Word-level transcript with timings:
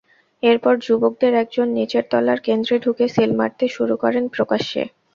এরপর 0.43 0.73
যুবকদের 0.85 1.33
একজন 1.35 1.67
নিচের 1.77 2.03
তলার 2.11 2.39
কেন্দ্রে 2.39 2.75
ঢুকে 2.83 3.05
সিল 3.07 3.31
মারতে 3.39 3.65
শুরু 3.75 3.95
করেন 4.03 4.23
প্রকাশ্যে। 4.35 4.81